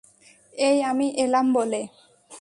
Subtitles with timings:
[0.59, 1.81] এই আমি এলাম বলে!